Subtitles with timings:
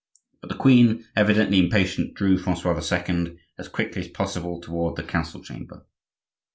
[0.41, 3.37] But the queen, evidently impatient, drew Francois II.
[3.59, 5.85] as quickly as possible toward the Council chamber.